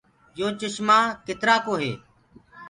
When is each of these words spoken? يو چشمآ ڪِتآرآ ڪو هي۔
يو 0.39 0.47
چشمآ 0.59 0.99
ڪِتآرآ 1.25 1.55
ڪو 1.65 1.73
هي۔ 1.81 1.93